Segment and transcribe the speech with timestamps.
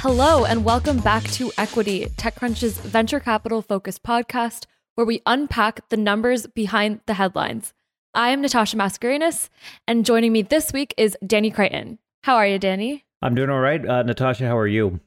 [0.00, 5.96] Hello, and welcome back to Equity, TechCrunch's venture capital focused podcast, where we unpack the
[5.96, 7.74] numbers behind the headlines.
[8.14, 9.48] I am Natasha Mascarenhas,
[9.88, 11.98] and joining me this week is Danny Crichton.
[12.22, 13.06] How are you, Danny?
[13.22, 13.84] I'm doing all right.
[13.84, 15.00] Uh, Natasha, how are you?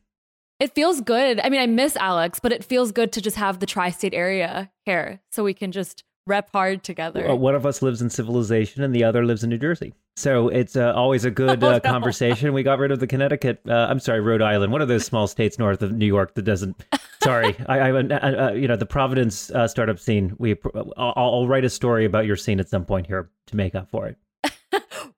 [0.59, 1.39] It feels good.
[1.39, 4.13] I mean, I miss Alex, but it feels good to just have the tri state
[4.13, 7.29] area here so we can just rep hard together.
[7.29, 9.93] Uh, one of us lives in civilization and the other lives in New Jersey.
[10.15, 11.79] So it's uh, always a good oh, uh, no.
[11.79, 12.53] conversation.
[12.53, 15.27] We got rid of the Connecticut, uh, I'm sorry, Rhode Island, one of those small
[15.27, 16.83] states north of New York that doesn't.
[17.23, 20.35] Sorry, I, I uh, uh, you know, the Providence startup scene.
[20.39, 20.55] We,
[20.97, 23.91] I'll, I'll write a story about your scene at some point here to make up
[23.91, 24.17] for it.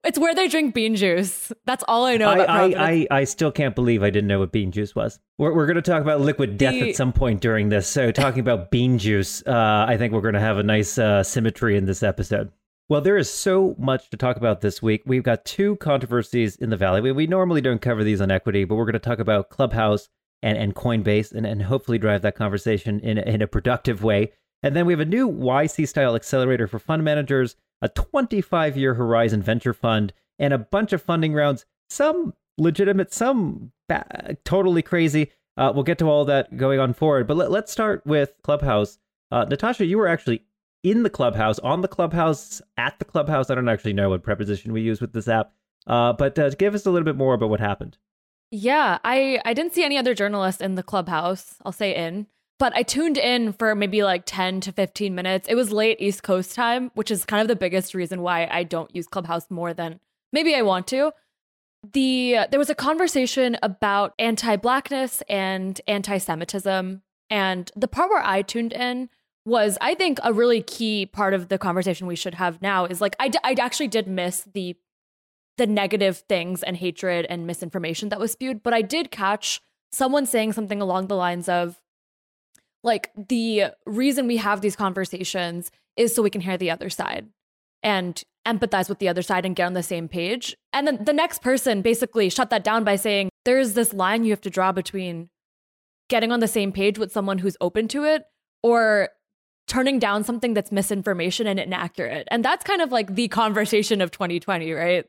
[0.04, 1.52] It's where they drink bean juice.
[1.66, 4.52] That's all I know I, I, I, I, still can't believe I didn't know what
[4.52, 5.18] bean juice was.
[5.38, 6.90] We're, we're going to talk about liquid death the...
[6.90, 7.88] at some point during this.
[7.88, 11.24] So, talking about bean juice, uh, I think we're going to have a nice uh,
[11.24, 12.52] symmetry in this episode.
[12.90, 15.04] Well, there is so much to talk about this week.
[15.06, 17.00] We've got two controversies in the Valley.
[17.00, 20.10] We, we normally don't cover these on equity, but we're going to talk about Clubhouse
[20.42, 24.34] and, and Coinbase and, and hopefully drive that conversation in, in a productive way.
[24.62, 28.96] And then we have a new YC style accelerator for fund managers a 25 year
[28.96, 35.32] horizon venture fund, and a bunch of funding rounds, some legitimate, some ba- totally crazy.
[35.58, 37.28] Uh, we'll get to all that going on forward.
[37.28, 38.98] But let, us start with Clubhouse.
[39.32, 40.42] Uh, Natasha, you were actually
[40.84, 43.50] in the Clubhouse, on the Clubhouse, at the Clubhouse.
[43.50, 45.52] I don't actually know what preposition we use with this app.
[45.86, 47.98] Uh, but uh, give us a little bit more about what happened.
[48.50, 51.56] Yeah, I, I didn't see any other journalists in the Clubhouse.
[51.66, 52.28] I'll say in
[52.64, 55.50] but I tuned in for maybe like 10 to 15 minutes.
[55.50, 58.64] It was late East Coast time, which is kind of the biggest reason why I
[58.64, 60.00] don't use Clubhouse more than
[60.32, 61.12] maybe I want to.
[61.92, 68.72] The there was a conversation about anti-blackness and anti-Semitism, and the part where I tuned
[68.72, 69.10] in
[69.44, 73.02] was I think a really key part of the conversation we should have now is
[73.02, 74.78] like I, d- I actually did miss the
[75.58, 79.60] the negative things and hatred and misinformation that was spewed, but I did catch
[79.92, 81.82] someone saying something along the lines of
[82.84, 87.28] like the reason we have these conversations is so we can hear the other side
[87.82, 90.56] and empathize with the other side and get on the same page.
[90.74, 94.32] And then the next person basically shut that down by saying there's this line you
[94.32, 95.30] have to draw between
[96.10, 98.26] getting on the same page with someone who's open to it
[98.62, 99.10] or
[99.68, 102.28] turning down something that's misinformation and inaccurate.
[102.30, 105.06] And that's kind of like the conversation of 2020, right?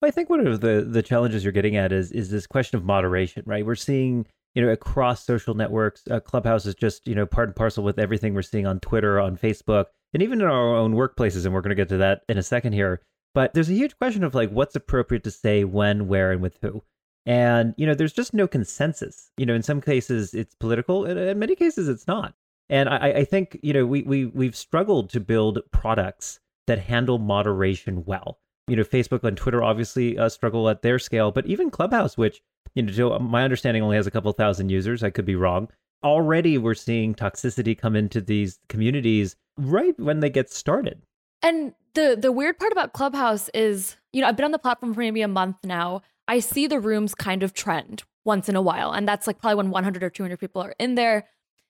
[0.00, 2.84] I think one of the the challenges you're getting at is is this question of
[2.84, 3.66] moderation, right?
[3.66, 4.26] We're seeing
[4.58, 6.02] you know, across social networks.
[6.10, 9.20] Uh, Clubhouse is just, you know, part and parcel with everything we're seeing on Twitter,
[9.20, 11.44] on Facebook, and even in our own workplaces.
[11.44, 13.00] And we're going to get to that in a second here.
[13.36, 16.58] But there's a huge question of like what's appropriate to say when, where, and with
[16.60, 16.82] who.
[17.24, 19.30] And, you know, there's just no consensus.
[19.36, 22.34] You know, in some cases it's political, and in many cases it's not.
[22.68, 27.20] And I, I think, you know, we, we, we've struggled to build products that handle
[27.20, 28.40] moderation well.
[28.68, 32.40] You know, Facebook and Twitter obviously uh, struggle at their scale, but even Clubhouse, which
[32.74, 35.02] you know, Joe, my understanding only has a couple thousand users.
[35.02, 35.68] I could be wrong.
[36.04, 41.02] Already, we're seeing toxicity come into these communities right when they get started.
[41.42, 44.94] And the the weird part about Clubhouse is, you know, I've been on the platform
[44.94, 46.02] for maybe a month now.
[46.28, 49.56] I see the rooms kind of trend once in a while, and that's like probably
[49.56, 51.26] when 100 or 200 people are in there.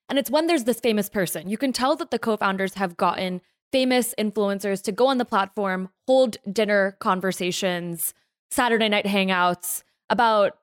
[0.09, 1.49] And it's when there's this famous person.
[1.49, 3.41] You can tell that the co-founders have gotten
[3.73, 8.15] famous influencers to go on the platform, hold dinner conversations,
[8.51, 10.59] Saturday night hangouts about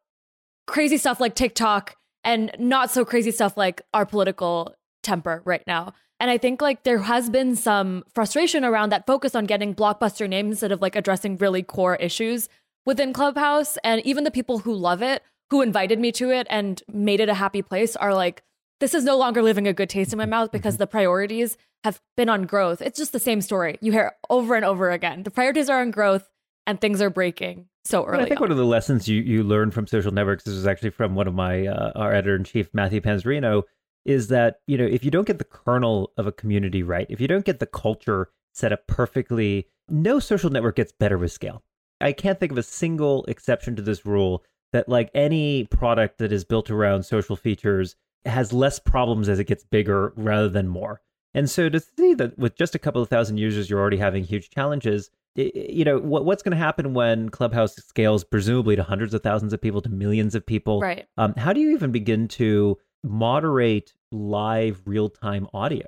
[0.68, 5.94] crazy stuff like TikTok and not so crazy stuff like our political temper right now.
[6.20, 10.28] And I think like there has been some frustration around that focus on getting blockbuster
[10.28, 12.50] names instead of like addressing really core issues
[12.86, 13.78] within Clubhouse.
[13.84, 15.22] And even the people who love it,
[15.52, 18.42] who invited me to it and made it a happy place, are like,
[18.80, 20.84] this is no longer leaving a good taste in my mouth because mm-hmm.
[20.84, 22.82] the priorities have been on growth.
[22.82, 25.24] It's just the same story you hear over and over again.
[25.24, 26.28] The priorities are on growth
[26.66, 28.24] and things are breaking so early.
[28.24, 28.46] I think on.
[28.46, 31.28] one of the lessons you you learn from social networks this is actually from one
[31.28, 33.64] of my uh, our editor in chief Matthew Panzarino
[34.04, 37.22] is that you know if you don't get the kernel of a community right, if
[37.22, 41.64] you don't get the culture set up perfectly, no social network gets better with scale.
[42.02, 46.32] I can't think of a single exception to this rule that like any product that
[46.32, 47.96] is built around social features
[48.26, 51.02] has less problems as it gets bigger rather than more.
[51.34, 54.24] And so to see that with just a couple of thousand users, you're already having
[54.24, 59.14] huge challenges you know what, what's going to happen when clubhouse scales presumably to hundreds
[59.14, 60.80] of thousands of people to millions of people?
[60.80, 61.06] Right.
[61.18, 65.86] Um, how do you even begin to moderate live real-time audio?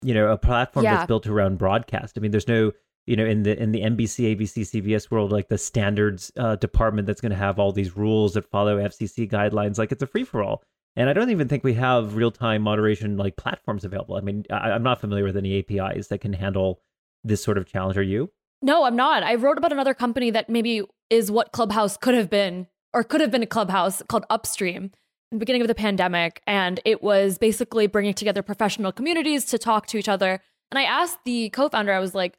[0.00, 0.96] You know a platform yeah.
[0.96, 2.16] that's built around broadcast.
[2.16, 2.72] I mean there's no
[3.06, 7.06] you know in the in the nbc abc cbs world like the standards uh, department
[7.06, 10.62] that's going to have all these rules that follow fcc guidelines like it's a free-for-all
[10.98, 14.72] and i don't even think we have real-time moderation like platforms available i mean I,
[14.72, 16.80] i'm not familiar with any apis that can handle
[17.24, 18.30] this sort of challenge are you
[18.60, 19.22] no, I'm not.
[19.22, 23.20] I wrote about another company that maybe is what Clubhouse could have been or could
[23.20, 24.90] have been a Clubhouse called Upstream.
[25.30, 29.58] In the beginning of the pandemic, and it was basically bringing together professional communities to
[29.58, 30.40] talk to each other.
[30.70, 32.38] And I asked the co-founder, I was like,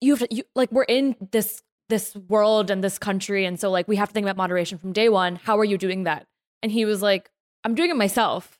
[0.00, 3.70] "You have to, you, like we're in this this world and this country, and so
[3.70, 5.36] like we have to think about moderation from day one.
[5.36, 6.26] How are you doing that?"
[6.64, 7.30] And he was like,
[7.64, 8.58] "I'm doing it myself."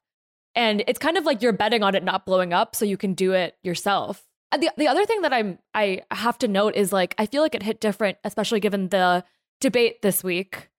[0.55, 3.15] And it's kind of like you're betting on it not blowing up, so you can
[3.15, 4.27] do it yourself.
[4.53, 7.43] And the the other thing that I'm I have to note is like I feel
[7.43, 9.25] like it hit different, especially given the
[9.61, 10.71] debate this week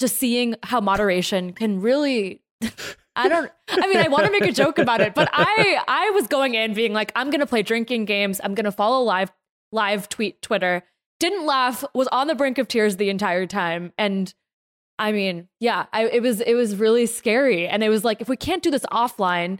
[0.00, 2.42] just seeing how moderation can really
[3.16, 6.10] I don't I mean I want to make a joke about it, but I I
[6.10, 9.02] was going in being like I'm going to play drinking games, I'm going to follow
[9.04, 9.30] live
[9.72, 10.82] live tweet Twitter.
[11.20, 14.32] Didn't laugh, was on the brink of tears the entire time and
[15.00, 18.28] I mean, yeah, I, it was it was really scary and it was like if
[18.28, 19.58] we can't do this offline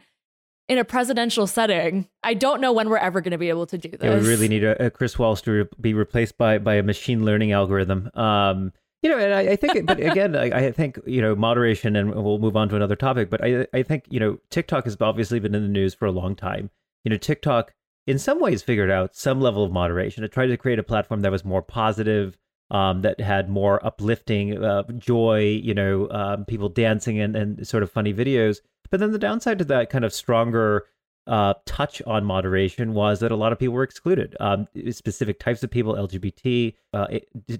[0.68, 3.78] in a presidential setting, I don't know when we're ever going to be able to
[3.78, 4.00] do this.
[4.02, 7.24] Yeah, we really need a, a Chris Wallace to be replaced by by a machine
[7.24, 8.10] learning algorithm.
[8.12, 8.72] Um,
[9.02, 12.14] you know, and I, I think, but again, I, I, think you know moderation, and
[12.14, 13.30] we'll move on to another topic.
[13.30, 16.12] But I, I think you know, TikTok has obviously been in the news for a
[16.12, 16.68] long time.
[17.02, 17.72] You know, TikTok
[18.06, 20.22] in some ways figured out some level of moderation.
[20.22, 22.36] It tried to create a platform that was more positive,
[22.70, 25.60] um, that had more uplifting uh, joy.
[25.62, 28.58] You know, um, people dancing and, and sort of funny videos.
[28.90, 30.86] But then the downside to that kind of stronger
[31.26, 34.36] uh, touch on moderation was that a lot of people were excluded.
[34.40, 37.06] Um, specific types of people, LGBT, uh,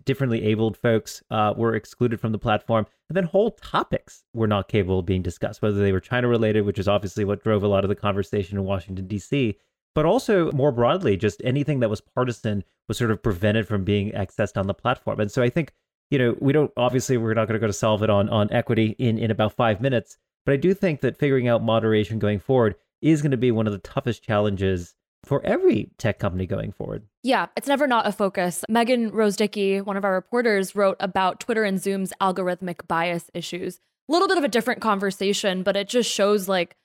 [0.05, 2.87] differently abled folks, uh, were excluded from the platform.
[3.09, 6.63] And then whole topics were not capable of being discussed, whether they were China related,
[6.63, 9.57] which is obviously what drove a lot of the conversation in Washington, D.C.,
[9.95, 14.13] but also more broadly, just anything that was partisan was sort of prevented from being
[14.13, 15.21] accessed on the platform.
[15.21, 15.73] And so I think,
[16.11, 18.53] you know, we don't obviously we're not going to go to solve it on on
[18.53, 22.39] equity in in about five minutes, but I do think that figuring out moderation going
[22.39, 24.95] forward is going to be one of the toughest challenges
[25.25, 27.05] for every tech company going forward.
[27.23, 28.65] Yeah, it's never not a focus.
[28.69, 33.81] Megan Rose Dickey, one of our reporters, wrote about Twitter and Zoom's algorithmic bias issues.
[34.09, 36.77] A little bit of a different conversation, but it just shows like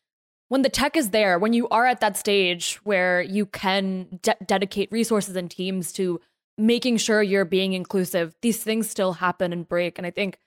[0.49, 4.35] when the tech is there, when you are at that stage where you can de-
[4.45, 6.21] dedicate resources and teams to
[6.57, 9.97] making sure you're being inclusive, these things still happen and break.
[9.97, 10.37] And I think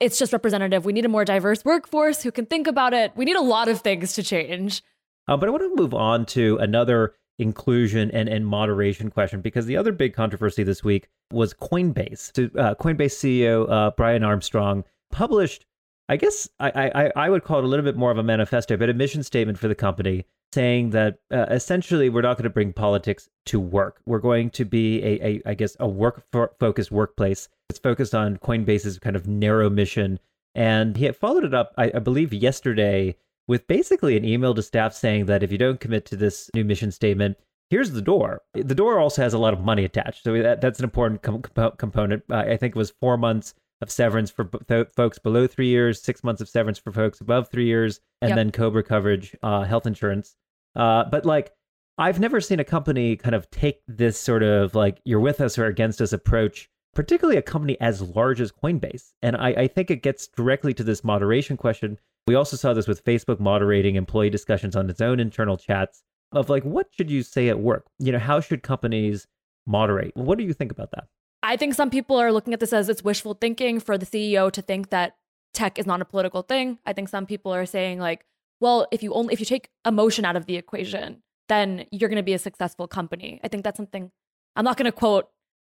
[0.00, 0.84] it's just representative.
[0.84, 3.12] We need a more diverse workforce who can think about it.
[3.16, 4.82] We need a lot of things to change.
[5.26, 9.66] Uh, but I want to move on to another inclusion and, and moderation question because
[9.66, 12.32] the other big controversy this week was Coinbase.
[12.34, 15.64] So, uh, Coinbase CEO uh, Brian Armstrong published,
[16.08, 18.76] I guess I, I, I would call it a little bit more of a manifesto,
[18.76, 20.24] but a mission statement for the company
[20.54, 24.00] saying that uh, essentially we're not going to bring politics to work.
[24.06, 26.24] We're going to be a, a I guess, a work
[26.58, 27.48] focused workplace.
[27.68, 30.18] It's focused on Coinbase's kind of narrow mission.
[30.54, 33.16] And he followed it up, I, I believe, yesterday
[33.46, 36.64] with basically an email to staff saying that if you don't commit to this new
[36.64, 37.36] mission statement,
[37.68, 38.42] here's the door.
[38.54, 40.24] The door also has a lot of money attached.
[40.24, 41.42] So that, that's an important com-
[41.76, 42.22] component.
[42.30, 46.24] I think it was four months of severance for b- folks below three years, six
[46.24, 48.36] months of severance for folks above three years, and yep.
[48.36, 50.36] then COBRA coverage, uh, health insurance.
[50.76, 51.52] Uh, but like,
[51.96, 55.58] I've never seen a company kind of take this sort of like you're with us
[55.58, 59.12] or against us approach, particularly a company as large as Coinbase.
[59.22, 61.98] And I, I think it gets directly to this moderation question
[62.28, 66.02] we also saw this with Facebook moderating employee discussions on its own internal chats
[66.32, 67.86] of like, what should you say at work?
[67.98, 69.26] You know, how should companies
[69.66, 70.14] moderate?
[70.14, 71.04] What do you think about that?
[71.48, 74.52] I think some people are looking at this as it's wishful thinking for the CEO
[74.52, 75.16] to think that
[75.54, 76.78] tech is not a political thing.
[76.84, 78.26] I think some people are saying like,
[78.60, 82.18] well, if you only if you take emotion out of the equation, then you're going
[82.18, 83.40] to be a successful company.
[83.42, 84.10] I think that's something
[84.56, 85.30] I'm not going to quote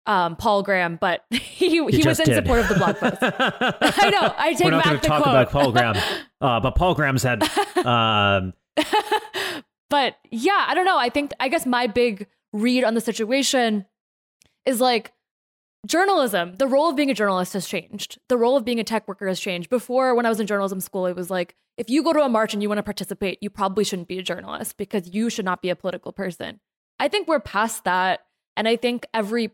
[0.07, 2.35] um, Paul Graham, but he he was in did.
[2.35, 3.17] support of the blog post.
[3.21, 4.33] I know.
[4.37, 5.35] I take We're not back the talk quote.
[5.35, 5.95] about Paul Graham,
[6.41, 7.43] uh, but Paul Graham said.
[7.85, 8.53] Um,
[9.91, 10.97] but yeah, I don't know.
[10.97, 13.85] I think I guess my big read on the situation
[14.65, 15.13] is like
[15.85, 16.55] journalism.
[16.57, 18.19] The role of being a journalist has changed.
[18.27, 19.69] The role of being a tech worker has changed.
[19.69, 22.29] Before, when I was in journalism school, it was like if you go to a
[22.29, 25.45] march and you want to participate, you probably shouldn't be a journalist because you should
[25.45, 26.59] not be a political person.
[26.99, 28.25] I think we're past that.
[28.57, 29.51] And I think every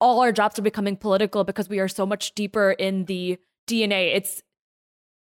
[0.00, 3.38] all our jobs are becoming political because we are so much deeper in the
[3.68, 4.16] DNA.
[4.16, 4.42] It's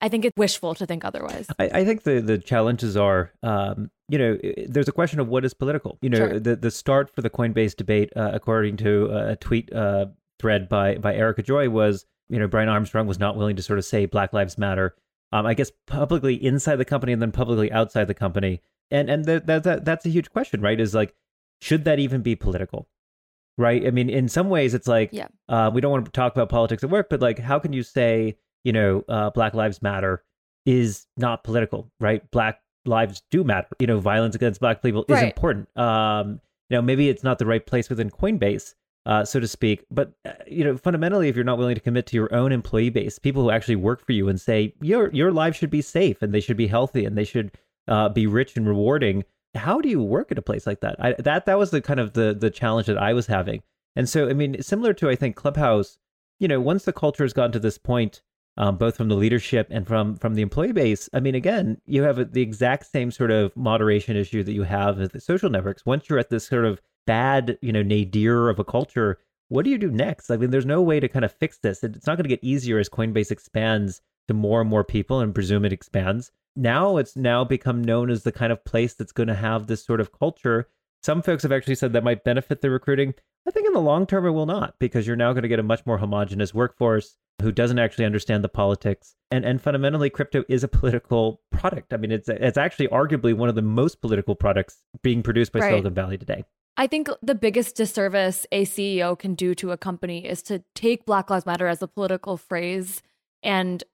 [0.01, 1.47] I think it's wishful to think otherwise.
[1.59, 4.39] I, I think the the challenges are, um, you know,
[4.69, 5.97] there's a question of what is political.
[6.03, 6.39] You know, sure.
[6.39, 10.07] the the start for the Coinbase debate, uh, according to a tweet uh,
[10.39, 13.79] thread by by Erica Joy, was you know Brian Armstrong was not willing to sort
[13.79, 14.95] of say Black Lives Matter.
[15.33, 19.25] Um, I guess publicly inside the company and then publicly outside the company, and and
[19.25, 20.79] that that that's a huge question, right?
[20.79, 21.15] Is like,
[21.63, 22.89] should that even be political?
[23.59, 23.87] right?
[23.87, 25.29] I mean, in some ways, it's like, yeah.
[25.47, 27.83] uh, we don't want to talk about politics at work, but like, how can you
[27.83, 30.25] say, you know, uh, Black Lives Matter
[30.65, 32.29] is not political, right?
[32.31, 33.69] Black lives do matter.
[33.79, 35.25] You know, violence against Black people is right.
[35.25, 35.69] important.
[35.77, 38.75] Um, you know, maybe it's not the right place within Coinbase,
[39.07, 39.85] uh, so to speak.
[39.91, 42.91] But uh, you know, fundamentally, if you're not willing to commit to your own employee
[42.91, 46.23] base, people who actually work for you and say your your life should be safe
[46.23, 47.53] and they should be healthy and they should
[47.89, 49.25] uh, be rich and rewarding,
[49.55, 50.97] how do you work at a place like that?
[50.99, 53.63] I, that that was the kind of the the challenge that I was having.
[53.95, 55.99] And so, I mean, similar to I think Clubhouse,
[56.41, 58.23] you know, once the culture has gotten to this point,
[58.57, 62.03] um, both from the leadership and from from the employee base, I mean, again, you
[62.03, 65.87] have the exact same sort of moderation issue that you have with the social networks.
[65.87, 69.19] Once you're at this sort of bad, you know, nadir of a culture,
[69.49, 70.31] what do you do next?
[70.31, 71.83] I mean, there's no way to kind of fix this.
[71.83, 75.35] It's not going to get easier as Coinbase expands to more and more people and
[75.35, 76.31] presume it expands.
[76.55, 79.85] Now it's now become known as the kind of place that's going to have this
[79.85, 80.69] sort of culture.
[81.03, 83.15] Some folks have actually said that might benefit the recruiting.
[83.47, 85.59] I think in the long term it will not because you're now going to get
[85.59, 89.17] a much more homogenous workforce who doesn't actually understand the politics.
[89.31, 91.93] And and fundamentally crypto is a political product.
[91.93, 95.61] I mean it's it's actually arguably one of the most political products being produced by
[95.61, 95.71] right.
[95.71, 96.45] Silicon Valley today.
[96.77, 101.05] I think the biggest disservice a CEO can do to a company is to take
[101.05, 103.03] Black Lives Matter as a political phrase
[103.43, 103.85] and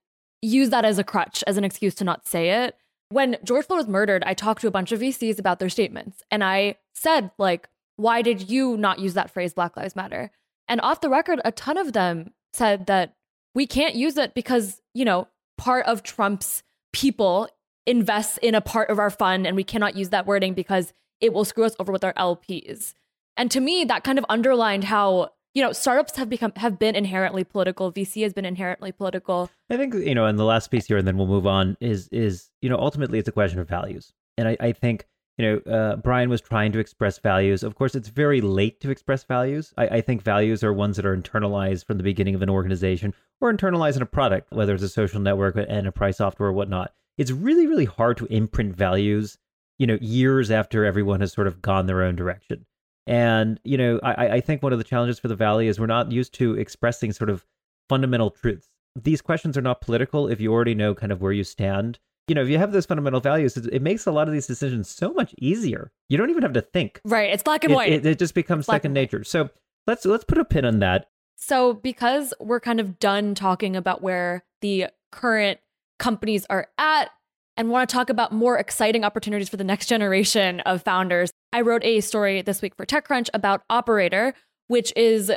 [0.43, 2.77] use that as a crutch, as an excuse to not say it.
[3.11, 6.23] When George Floyd was murdered, I talked to a bunch of VCs about their statements.
[6.31, 10.31] And I said, like, why did you not use that phrase, Black Lives Matter?
[10.69, 13.15] And off the record, a ton of them said that
[13.55, 16.63] we can't use it because, you know, part of Trump's
[16.93, 17.49] people
[17.87, 21.33] invests in a part of our fund and we cannot use that wording because it
[21.33, 22.93] will screw us over with our LPs.
[23.37, 26.95] And to me, that kind of underlined how you know startups have become have been
[26.95, 27.93] inherently political.
[27.93, 29.51] VC has been inherently political.
[29.71, 31.77] I think you know, and the last piece here, and then we'll move on.
[31.81, 35.47] Is is you know ultimately it's a question of values, and I, I think you
[35.47, 37.63] know uh, Brian was trying to express values.
[37.63, 39.73] Of course, it's very late to express values.
[39.77, 43.15] I, I think values are ones that are internalized from the beginning of an organization
[43.41, 46.93] or internalized in a product, whether it's a social network, enterprise software, or whatnot.
[47.17, 49.39] It's really really hard to imprint values
[49.79, 52.67] you know, years after everyone has sort of gone their own direction.
[53.09, 55.87] And, you know, I, I think one of the challenges for the Valley is we're
[55.87, 57.47] not used to expressing sort of
[57.89, 58.69] fundamental truths.
[59.03, 61.99] These questions are not political if you already know kind of where you stand.
[62.27, 64.91] You know, if you have those fundamental values, it, makes a lot of these decisions
[64.91, 65.91] so much easier.
[66.11, 67.01] You don't even have to think.
[67.03, 67.33] Right.
[67.33, 67.91] It's black and white.
[67.91, 69.25] It, it just becomes second nature.
[69.25, 69.49] So
[69.87, 71.09] let's let's put a pin on that.
[71.37, 75.61] So because we're kind of done talking about where the current
[75.99, 77.11] companies are at
[77.57, 81.63] and want to talk about more exciting opportunities for the next generation of founders, I
[81.63, 84.35] wrote a story this week for TechCrunch about Operator,
[84.67, 85.33] which is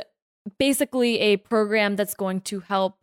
[0.58, 2.98] basically a program that's going to help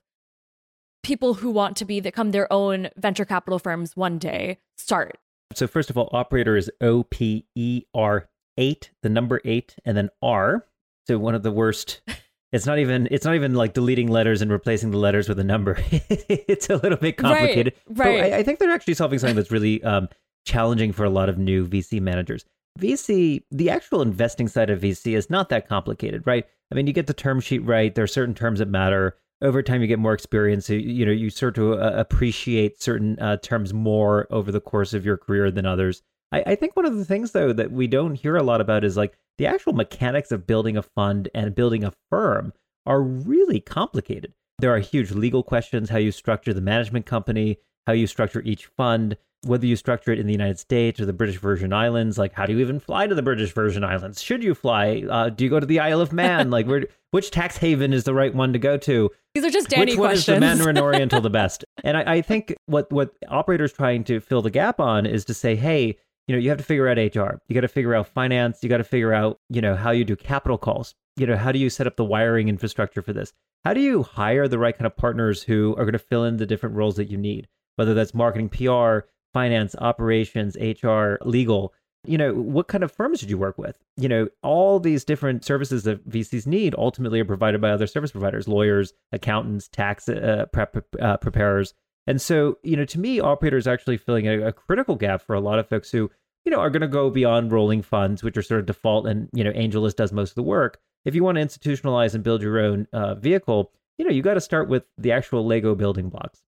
[1.04, 5.18] people who want to be become their own venture capital firms one day start.
[5.54, 9.98] So first of all, Operator is O P E R 8, the number 8 and
[9.98, 10.66] then R.
[11.08, 12.02] So one of the worst
[12.52, 15.44] It's not even it's not even like deleting letters and replacing the letters with a
[15.44, 15.78] number.
[15.92, 17.74] it's a little bit complicated.
[17.88, 18.20] Right.
[18.20, 18.34] right.
[18.34, 20.10] I, I, think they're actually solving something that's really um,
[20.46, 22.46] challenging for a lot of new VC managers.
[22.78, 26.46] VC, the actual investing side of VC is not that complicated, right?
[26.72, 27.94] I mean, you get the term sheet right.
[27.94, 29.18] There are certain terms that matter.
[29.42, 30.70] Over time, you get more experience.
[30.70, 34.94] You, you know, you start to uh, appreciate certain uh, terms more over the course
[34.94, 36.04] of your career than others.
[36.32, 38.84] I, I think one of the things though that we don't hear a lot about
[38.84, 42.54] is like the actual mechanics of building a fund and building a firm
[42.86, 44.34] are really complicated.
[44.60, 47.58] There are huge legal questions how you structure the management company,
[47.88, 49.16] how you structure each fund,
[49.46, 52.18] whether you structure it in the United States or the British Virgin Islands.
[52.18, 54.22] Like, how do you even fly to the British Virgin Islands?
[54.22, 55.04] Should you fly?
[55.10, 56.50] Uh, do you go to the Isle of Man?
[56.52, 59.10] like, where, which tax haven is the right one to go to?
[59.34, 60.28] These are just Danny which questions.
[60.28, 61.64] Which one is the Mandarin Oriental the best?
[61.84, 65.34] And I, I think what what operators trying to fill the gap on is to
[65.34, 67.40] say, hey, you know, you have to figure out HR.
[67.48, 68.60] You got to figure out finance.
[68.62, 70.94] You got to figure out, you know, how you do capital calls.
[71.16, 73.34] You know, how do you set up the wiring infrastructure for this?
[73.66, 76.38] How do you hire the right kind of partners who are going to fill in
[76.38, 81.74] the different roles that you need, whether that's marketing, PR, finance, operations, HR, legal?
[82.06, 83.78] You know, what kind of firms did you work with?
[83.98, 88.12] You know, all these different services that VCs need ultimately are provided by other service
[88.12, 91.74] providers, lawyers, accountants, tax uh, prep, uh, preparers.
[92.08, 95.36] And so, you know, to me, Operator is actually filling a, a critical gap for
[95.36, 96.10] a lot of folks who
[96.46, 99.30] you know, are going to go beyond rolling funds, which are sort of default, and
[99.34, 100.80] you know, AngelList does most of the work.
[101.06, 104.34] If you want to institutionalize and build your own uh, vehicle, you know, you got
[104.34, 106.42] to start with the actual Lego building blocks.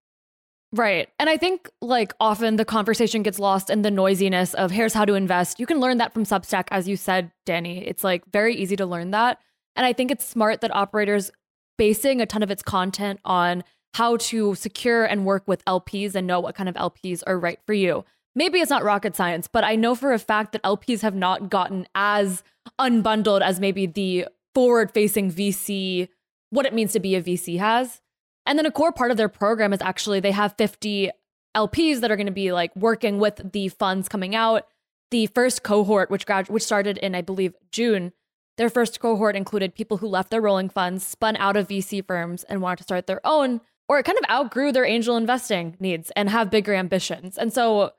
[0.74, 1.08] Right.
[1.18, 5.04] And I think like often the conversation gets lost in the noisiness of here's how
[5.04, 5.60] to invest.
[5.60, 7.86] You can learn that from Substack, as you said, Danny.
[7.86, 9.38] It's like very easy to learn that.
[9.76, 11.30] And I think it's smart that operators
[11.76, 13.64] basing a ton of its content on
[13.94, 17.58] how to secure and work with LPs and know what kind of LPs are right
[17.66, 21.02] for you maybe it's not rocket science, but I know for a fact that LPs
[21.02, 22.42] have not gotten as
[22.80, 26.08] unbundled as maybe the forward facing VC,
[26.50, 28.00] what it means to be a VC has.
[28.46, 31.10] And then a core part of their program is actually they have 50
[31.56, 34.66] LPs that are going to be like working with the funds coming out.
[35.10, 38.12] The first cohort, which grad- which started in I believe June,
[38.58, 42.44] Their first cohort included people who left their rolling funds, spun out of VC firms,
[42.44, 46.10] and wanted to start their own, or it kind of outgrew their angel investing needs
[46.16, 47.38] and have bigger ambitions.
[47.38, 47.92] And so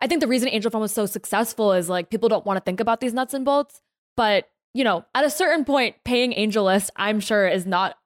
[0.00, 2.64] I think the reason Angel Fund was so successful is like people don't want to
[2.64, 3.82] think about these nuts and bolts.
[4.16, 7.96] But, you know, at a certain point, paying AngelList, I'm sure, is not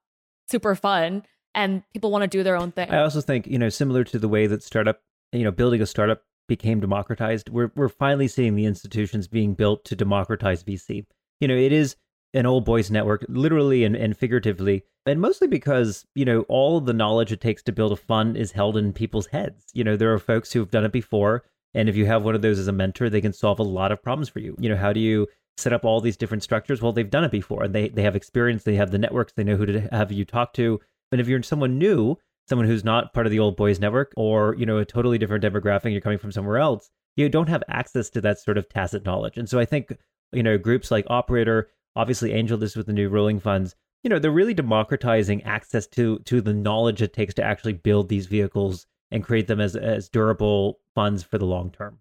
[0.48, 1.22] super fun
[1.54, 2.90] and people want to do their own thing.
[2.90, 5.00] I also think, you know, similar to the way that startup,
[5.32, 9.84] you know, building a startup became democratized, we're we're finally seeing the institutions being built
[9.86, 11.06] to democratize VC.
[11.40, 11.96] You know, it is
[12.34, 16.92] an old boys network, literally and, and figuratively, and mostly because, you know, all the
[16.92, 19.66] knowledge it takes to build a fund is held in people's heads.
[19.72, 21.44] You know, there are folks who've done it before.
[21.74, 23.92] And if you have one of those as a mentor, they can solve a lot
[23.92, 24.56] of problems for you.
[24.58, 26.80] You know, how do you set up all these different structures?
[26.80, 29.44] Well, they've done it before and they, they have experience, they have the networks, they
[29.44, 30.80] know who to have you talk to.
[31.10, 32.16] But if you're someone new,
[32.48, 35.44] someone who's not part of the old boys network or, you know, a totally different
[35.44, 39.04] demographic, you're coming from somewhere else, you don't have access to that sort of tacit
[39.04, 39.36] knowledge.
[39.36, 39.96] And so I think,
[40.32, 44.30] you know, groups like Operator, obviously AngelList with the new rolling funds, you know, they're
[44.30, 49.24] really democratizing access to to the knowledge it takes to actually build these vehicles and
[49.24, 51.98] create them as as durable funds for the long term.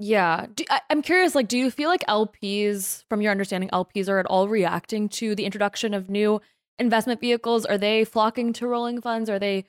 [0.00, 0.46] Yeah.
[0.52, 4.18] Do, I, am curious, like, do you feel like LPs, from your understanding, LPs are
[4.18, 6.40] at all reacting to the introduction of new
[6.78, 7.64] investment vehicles?
[7.64, 9.30] Are they flocking to rolling funds?
[9.30, 9.64] Are they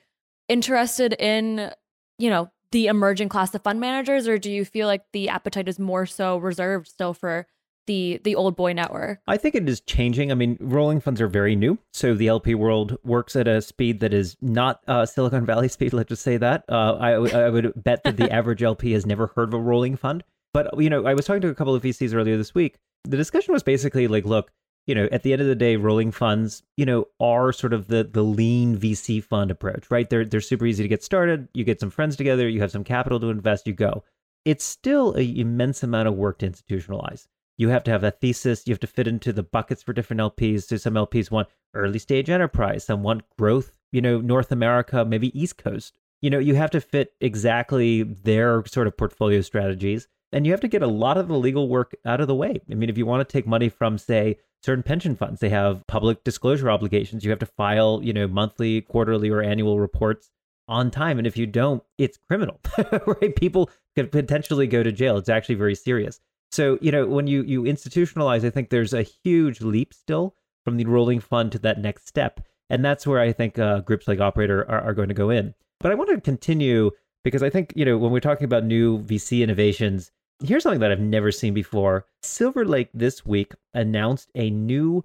[0.48, 1.70] interested in,
[2.18, 4.28] you know, the emerging class of fund managers?
[4.28, 7.46] Or do you feel like the appetite is more so reserved still for
[7.86, 9.20] the the old boy network?
[9.26, 10.30] I think it is changing.
[10.30, 14.00] I mean, rolling funds are very new, so the LP world works at a speed
[14.00, 15.92] that is not uh, Silicon Valley speed.
[15.92, 16.64] Let's just say that.
[16.68, 19.96] Uh, I, I would bet that the average LP has never heard of a rolling
[19.96, 20.24] fund.
[20.52, 22.78] But you know, I was talking to a couple of VCs earlier this week.
[23.04, 24.50] The discussion was basically like, look,
[24.86, 27.88] you know, at the end of the day, rolling funds, you know, are sort of
[27.88, 30.08] the the lean VC fund approach, right?
[30.08, 31.48] They're they're super easy to get started.
[31.54, 34.04] You get some friends together, you have some capital to invest, you go.
[34.44, 37.26] It's still an immense amount of work to institutionalize
[37.58, 38.66] you have to have a thesis.
[38.66, 40.64] You have to fit into the buckets for different LPs.
[40.64, 45.38] So some LPs want early stage enterprise, some want growth, you know, North America, maybe
[45.38, 45.94] East Coast.
[46.20, 50.08] You know, you have to fit exactly their sort of portfolio strategies.
[50.32, 52.60] And you have to get a lot of the legal work out of the way.
[52.70, 55.86] I mean, if you want to take money from, say, certain pension funds, they have
[55.86, 57.24] public disclosure obligations.
[57.24, 60.30] You have to file, you know, monthly, quarterly, or annual reports
[60.68, 61.18] on time.
[61.18, 62.60] And if you don't, it's criminal,
[63.06, 63.34] right?
[63.36, 65.16] People could potentially go to jail.
[65.16, 66.20] It's actually very serious.
[66.52, 70.76] So, you know, when you you institutionalize, I think there's a huge leap still from
[70.76, 72.40] the rolling fund to that next step.
[72.68, 75.54] And that's where I think uh, groups like Operator are, are going to go in.
[75.80, 76.90] But I want to continue
[77.22, 80.10] because I think, you know, when we're talking about new VC innovations,
[80.44, 82.06] here's something that I've never seen before.
[82.22, 85.04] Silver Lake this week announced a new,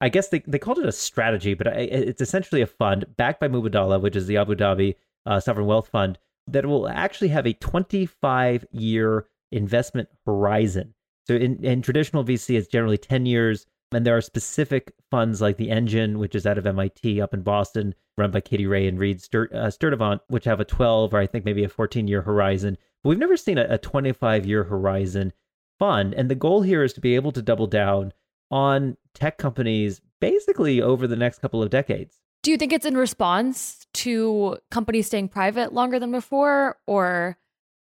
[0.00, 3.48] I guess they, they called it a strategy, but it's essentially a fund backed by
[3.48, 7.54] Mubadala, which is the Abu Dhabi uh, Sovereign Wealth Fund, that will actually have a
[7.54, 10.94] 25 year investment horizon.
[11.26, 13.66] So in, in traditional VC, it's generally 10 years.
[13.92, 17.42] And there are specific funds like the Engine, which is out of MIT up in
[17.42, 21.26] Boston, run by Katie Rae and Reed Stur- uh, which have a 12 or I
[21.26, 22.76] think maybe a 14 year horizon.
[23.04, 25.32] But we've never seen a, a 25 year horizon
[25.78, 26.14] fund.
[26.14, 28.12] And the goal here is to be able to double down
[28.50, 32.20] on tech companies basically over the next couple of decades.
[32.42, 37.38] Do you think it's in response to companies staying private longer than before, or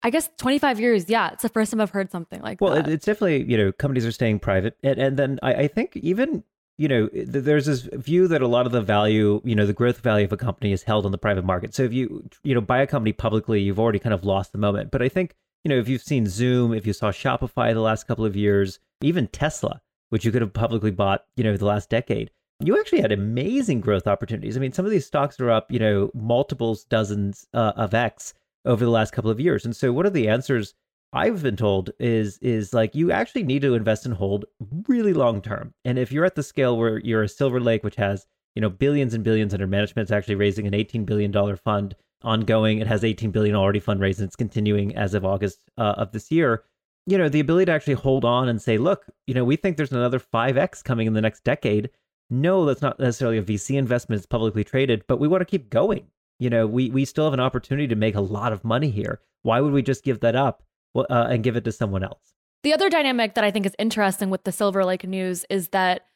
[0.03, 2.85] I guess 25 years, yeah, it's the first time I've heard something like well, that.
[2.85, 4.77] Well, it's definitely, you know, companies are staying private.
[4.83, 6.43] And, and then I, I think even,
[6.77, 9.99] you know, there's this view that a lot of the value, you know, the growth
[9.99, 11.73] value of a company is held on the private market.
[11.73, 14.57] So if you, you know, buy a company publicly, you've already kind of lost the
[14.57, 14.91] moment.
[14.91, 18.07] But I think, you know, if you've seen Zoom, if you saw Shopify the last
[18.07, 21.89] couple of years, even Tesla, which you could have publicly bought, you know, the last
[21.89, 24.55] decade, you actually had amazing growth opportunities.
[24.55, 28.33] I mean, some of these stocks are up, you know, multiples, dozens uh, of X
[28.65, 29.65] over the last couple of years.
[29.65, 30.73] And so what are the answers
[31.13, 34.45] I've been told is is like you actually need to invest and hold
[34.87, 35.73] really long term.
[35.85, 38.69] And if you're at the scale where you're a Silver Lake, which has you know
[38.69, 42.79] billions and billions under management, it's actually raising an 18 billion dollar fund ongoing.
[42.79, 46.31] It has 18 billion already fundraised, and it's continuing as of August uh, of this
[46.31, 46.63] year.
[47.07, 49.77] You know the ability to actually hold on and say, look, you know we think
[49.77, 51.89] there's another 5x coming in the next decade.
[52.29, 55.69] No, that's not necessarily a VC investment; it's publicly traded, but we want to keep
[55.69, 56.07] going.
[56.39, 59.21] You know, we we still have an opportunity to make a lot of money here.
[59.43, 60.63] Why would we just give that up
[60.95, 62.33] uh, and give it to someone else?
[62.63, 66.07] The other dynamic that I think is interesting with the Silver Lake news is that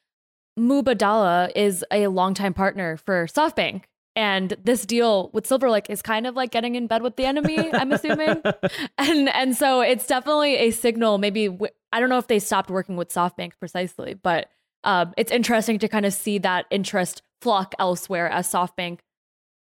[0.58, 3.84] Mubadala is a longtime partner for SoftBank.
[4.16, 7.26] And this deal with Silver Lake is kind of like getting in bed with the
[7.26, 8.42] enemy, I'm assuming.
[8.98, 11.20] and and so it's definitely a signal.
[11.20, 14.50] Maybe w- I don't know if they stopped working with SoftBank precisely, but
[14.84, 19.00] um, it's interesting to kind of see that interest flock elsewhere as SoftBank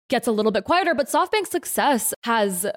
[0.10, 0.94] gets a little bit quieter.
[0.94, 2.68] But SoftBank's success has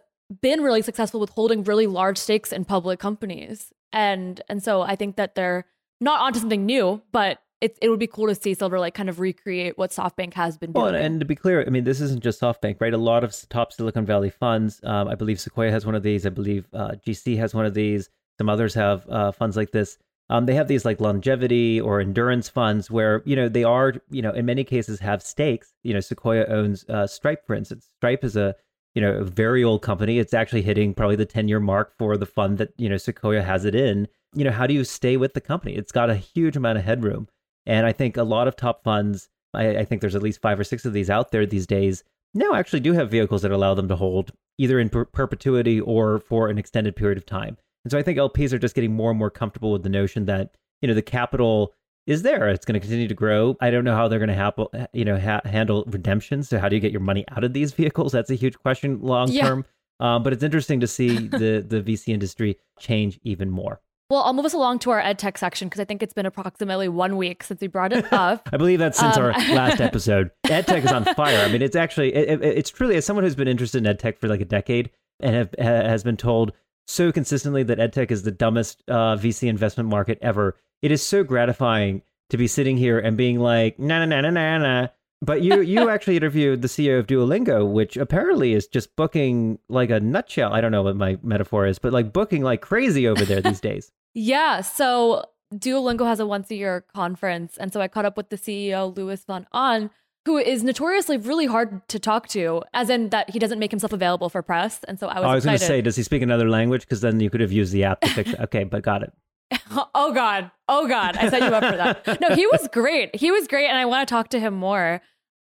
[0.41, 3.73] been really successful with holding really large stakes in public companies.
[3.93, 5.65] And and so I think that they're
[6.01, 9.09] not onto something new, but it, it would be cool to see Silver Lake kind
[9.09, 10.85] of recreate what SoftBank has been doing.
[10.85, 12.95] Well, and to be clear, I mean, this isn't just SoftBank, right?
[12.95, 16.25] A lot of top Silicon Valley funds, um, I believe Sequoia has one of these.
[16.25, 18.11] I believe uh, GC has one of these.
[18.39, 19.99] Some others have uh, funds like this.
[20.31, 24.21] Um, they have these like longevity or endurance funds where you know they are you
[24.21, 25.73] know in many cases have stakes.
[25.83, 27.89] You know, Sequoia owns uh, Stripe, for instance.
[27.97, 28.55] Stripe is a
[28.95, 30.19] you know a very old company.
[30.19, 33.43] It's actually hitting probably the ten year mark for the fund that you know Sequoia
[33.43, 34.09] has it in.
[34.35, 35.75] You know, how do you stay with the company?
[35.75, 37.29] It's got a huge amount of headroom.
[37.67, 40.59] And I think a lot of top funds, I, I think there's at least five
[40.59, 42.03] or six of these out there these days,
[42.35, 46.19] now actually do have vehicles that allow them to hold either in per- perpetuity or
[46.19, 47.57] for an extended period of time.
[47.85, 50.25] And so I think LPs are just getting more and more comfortable with the notion
[50.27, 51.75] that, you know, the capital
[52.09, 52.49] is there.
[52.49, 53.57] It's going to continue to grow.
[53.61, 56.49] I don't know how they're going to ha- you know, ha- handle redemptions.
[56.49, 58.13] So how do you get your money out of these vehicles?
[58.13, 59.65] That's a huge question long term.
[60.01, 60.15] Yeah.
[60.15, 63.81] Um, but it's interesting to see the the VC industry change even more.
[64.11, 66.25] Well, I'll move us along to our ed tech section because I think it's been
[66.25, 68.49] approximately one week since we brought it up.
[68.51, 70.31] I believe that's since um, our last episode.
[70.45, 71.45] Ed tech is on fire.
[71.45, 73.99] I mean, it's actually it, it, it's truly as someone who's been interested in ed
[73.99, 74.91] tech for like a decade
[75.21, 76.53] and have, has been told
[76.87, 80.57] so consistently that ed tech is the dumbest uh, VC investment market ever.
[80.83, 84.31] It is so gratifying to be sitting here and being like, na na na na
[84.31, 84.89] na na.
[85.21, 89.91] But you you actually interviewed the CEO of Duolingo, which apparently is just booking like
[89.91, 90.53] a nutshell.
[90.53, 93.61] I don't know what my metaphor is, but like booking like crazy over there these
[93.61, 93.91] days.
[94.15, 94.63] Yeah.
[94.63, 95.23] So
[95.55, 97.57] Duolingo has a once a year conference.
[97.57, 99.91] And so I caught up with the CEO, Luis von Ahn,
[100.25, 103.93] who is notoriously really hard to talk to, as in that he doesn't make himself
[103.93, 104.83] available for press.
[104.89, 105.25] And so I was.
[105.25, 106.83] Oh, I was going to say, does he speak another language?
[106.83, 108.41] Because then you could have used the app to fix it.
[108.49, 109.13] Okay, but got it.
[109.95, 110.51] oh God.
[110.69, 111.17] Oh God.
[111.17, 112.21] I set you up for that.
[112.21, 113.15] No, he was great.
[113.17, 113.67] He was great.
[113.67, 115.01] And I want to talk to him more.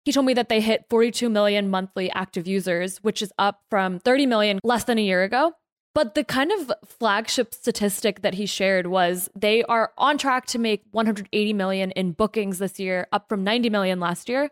[0.05, 3.99] He told me that they hit 42 million monthly active users, which is up from
[3.99, 5.53] 30 million less than a year ago.
[5.97, 10.59] But the kind of flagship statistic that he shared was they are on track to
[10.59, 14.51] make 180 million in bookings this year, up from 90 million last year,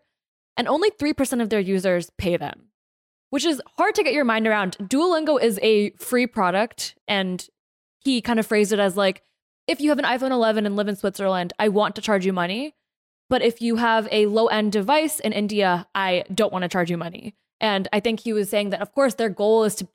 [0.57, 2.71] and only 3% of their users pay them,
[3.29, 4.79] which is hard to get your mind around.
[4.79, 7.47] Duolingo is a free product, and
[8.01, 9.23] he kind of phrased it as like,
[9.67, 12.33] if you have an iPhone 11 and live in Switzerland, I want to charge you
[12.33, 12.75] money.
[13.31, 16.91] But if you have a low end device in India, I don't want to charge
[16.91, 17.35] you money.
[17.61, 19.89] And I think he was saying that, of course, their goal is to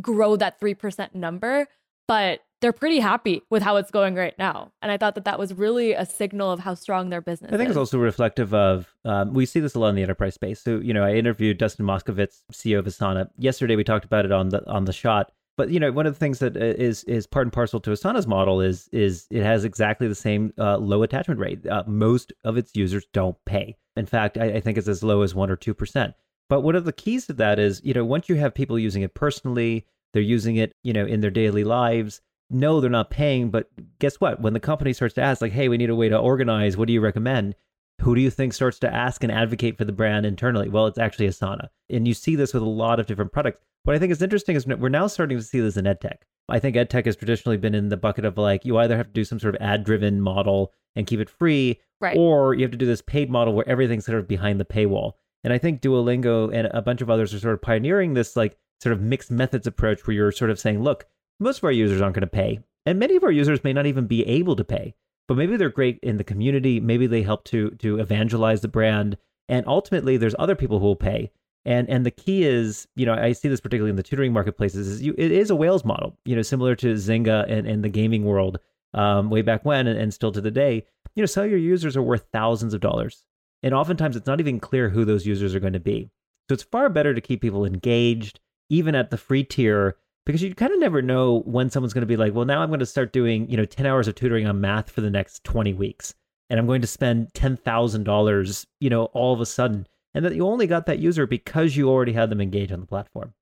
[0.00, 1.66] grow that 3% number,
[2.06, 4.72] but they're pretty happy with how it's going right now.
[4.82, 7.56] And I thought that that was really a signal of how strong their business I
[7.56, 7.72] think is.
[7.72, 10.60] it's also reflective of, um, we see this a lot in the enterprise space.
[10.60, 13.30] So, you know, I interviewed Dustin Moskovitz, CEO of Asana.
[13.36, 15.32] Yesterday, we talked about it on the, on the shot.
[15.58, 17.90] But you know, one of the things that uh, is is part and parcel to
[17.90, 21.66] Asana's model is is it has exactly the same uh, low attachment rate.
[21.66, 23.76] Uh, most of its users don't pay.
[23.96, 26.14] In fact, I, I think it's as low as one or two percent.
[26.48, 29.02] But one of the keys to that is, you know, once you have people using
[29.02, 32.22] it personally, they're using it, you know, in their daily lives.
[32.50, 33.68] No, they're not paying, but
[33.98, 34.40] guess what?
[34.40, 36.86] When the company starts to ask, like, hey, we need a way to organize, what
[36.86, 37.54] do you recommend?
[38.02, 40.68] Who do you think starts to ask and advocate for the brand internally?
[40.68, 41.68] Well, it's actually Asana.
[41.90, 43.60] And you see this with a lot of different products.
[43.84, 46.18] What I think is interesting is we're now starting to see this in EdTech.
[46.48, 49.12] I think EdTech has traditionally been in the bucket of like, you either have to
[49.12, 52.16] do some sort of ad driven model and keep it free, right.
[52.16, 55.12] or you have to do this paid model where everything's sort of behind the paywall.
[55.44, 58.56] And I think Duolingo and a bunch of others are sort of pioneering this like
[58.82, 61.06] sort of mixed methods approach where you're sort of saying, look,
[61.40, 62.60] most of our users aren't going to pay.
[62.86, 64.94] And many of our users may not even be able to pay,
[65.28, 66.80] but maybe they're great in the community.
[66.80, 69.16] Maybe they help to to evangelize the brand.
[69.48, 71.30] And ultimately, there's other people who will pay.
[71.64, 74.88] And and the key is, you know, I see this particularly in the tutoring marketplaces,
[74.88, 77.88] is you it is a whales model, you know, similar to Zynga and, and the
[77.88, 78.58] gaming world
[78.94, 80.84] um, way back when and, and still to the day.
[81.14, 83.24] You know, some of your users are worth thousands of dollars.
[83.62, 86.10] And oftentimes it's not even clear who those users are going to be.
[86.48, 89.96] So it's far better to keep people engaged even at the free tier
[90.28, 92.68] because you kind of never know when someone's going to be like, well, now I'm
[92.68, 95.42] going to start doing, you know, 10 hours of tutoring on math for the next
[95.44, 96.12] 20 weeks.
[96.50, 99.86] And I'm going to spend $10,000, you know, all of a sudden.
[100.12, 102.86] And that you only got that user because you already had them engage on the
[102.86, 103.32] platform.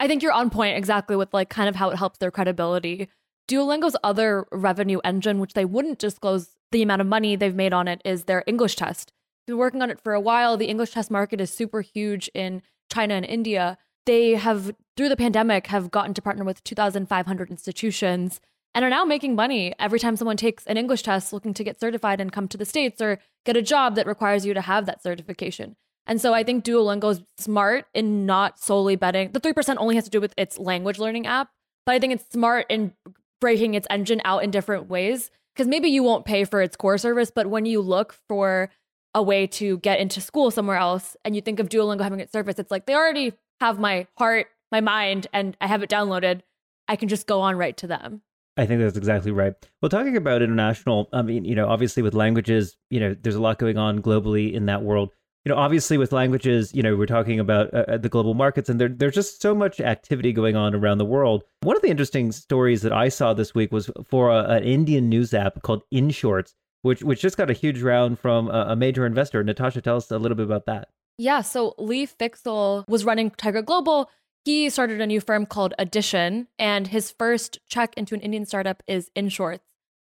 [0.00, 3.10] I think you're on point exactly with like kind of how it helps their credibility.
[3.46, 7.88] Duolingo's other revenue engine, which they wouldn't disclose the amount of money they've made on
[7.88, 9.12] it, is their English test.
[9.46, 10.56] Been working on it for a while.
[10.56, 15.16] The English test market is super huge in China and India they have through the
[15.16, 18.40] pandemic have gotten to partner with 2500 institutions
[18.74, 21.80] and are now making money every time someone takes an english test looking to get
[21.80, 24.86] certified and come to the states or get a job that requires you to have
[24.86, 25.76] that certification.
[26.06, 30.04] And so i think duolingo is smart in not solely betting the 3% only has
[30.04, 31.50] to do with its language learning app
[31.86, 32.92] but i think it's smart in
[33.40, 36.98] breaking its engine out in different ways because maybe you won't pay for its core
[36.98, 38.70] service but when you look for
[39.14, 42.32] a way to get into school somewhere else and you think of duolingo having its
[42.32, 46.42] service it's like they already have my heart, my mind, and I have it downloaded,
[46.88, 48.22] I can just go on right to them.
[48.56, 49.54] I think that's exactly right.
[49.82, 53.40] Well, talking about international, I mean, you know, obviously with languages, you know, there's a
[53.40, 55.10] lot going on globally in that world.
[55.44, 58.70] You know, obviously with languages, you know, we're talking about uh, uh the global markets,
[58.70, 61.42] and there, there's just so much activity going on around the world.
[61.60, 65.08] One of the interesting stories that I saw this week was for a, an Indian
[65.10, 69.04] news app called InShorts, which which just got a huge round from a, a major
[69.04, 69.44] investor.
[69.44, 70.88] Natasha, tell us a little bit about that.
[71.16, 74.10] Yeah, so Lee Fixel was running Tiger Global
[74.44, 78.82] he started a new firm called Addition, and his first check into an Indian startup
[78.86, 79.60] is InShorts,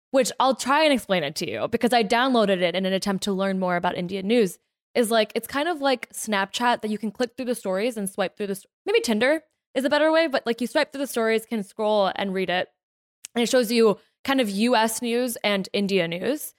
[0.09, 3.23] which I'll try and explain it to you because I downloaded it in an attempt
[3.25, 4.57] to learn more about Indian news.
[4.93, 8.09] Is like it's kind of like Snapchat that you can click through the stories and
[8.09, 9.41] swipe through the maybe Tinder
[9.73, 12.49] is a better way, but like you swipe through the stories, can scroll and read
[12.49, 12.67] it,
[13.35, 15.01] and it shows you kind of U.S.
[15.01, 16.53] news and India news.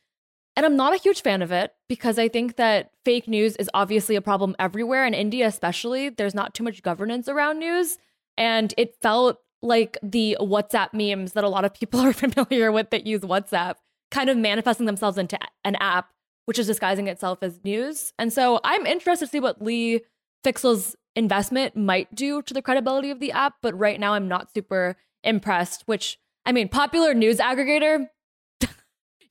[0.56, 3.70] And I'm not a huge fan of it because I think that fake news is
[3.72, 5.06] obviously a problem everywhere.
[5.06, 7.98] In India, especially, there's not too much governance around news.
[8.36, 12.90] And it felt like the WhatsApp memes that a lot of people are familiar with
[12.90, 13.76] that use WhatsApp
[14.10, 16.10] kind of manifesting themselves into an app,
[16.44, 18.12] which is disguising itself as news.
[18.18, 20.02] And so I'm interested to see what Lee
[20.44, 23.54] Fixel's investment might do to the credibility of the app.
[23.62, 28.08] But right now, I'm not super impressed, which I mean, popular news aggregator,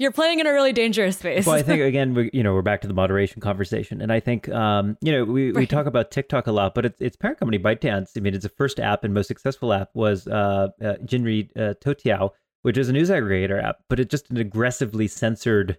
[0.01, 1.45] you're playing in a really dangerous space.
[1.45, 4.19] well, I think again, we you know we're back to the moderation conversation, and I
[4.19, 5.55] think um, you know we, right.
[5.57, 8.11] we talk about TikTok a lot, but it's, its parent company ByteDance.
[8.17, 12.31] I mean, its first app and most successful app was uh, uh, Jinri uh, Toutiao,
[12.63, 15.77] which is a news aggregator app, but it's just an aggressively censored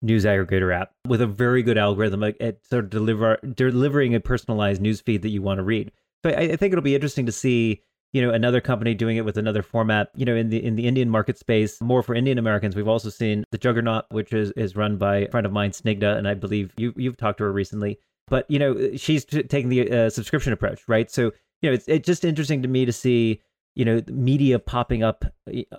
[0.00, 4.80] news aggregator app with a very good algorithm at sort of deliver delivering a personalized
[4.80, 5.90] news feed that you want to read.
[6.24, 7.82] So I, I think it'll be interesting to see
[8.16, 10.86] you know another company doing it with another format you know in the in the
[10.86, 12.74] indian market space more for indian americans.
[12.74, 16.16] We've also seen the juggernaut which is is run by a friend of mine Snigdha
[16.16, 17.98] and i believe you you've talked to her recently.
[18.28, 21.10] But you know she's t- taking the uh, subscription approach right?
[21.10, 23.42] So you know it's, it's just interesting to me to see
[23.74, 25.26] you know media popping up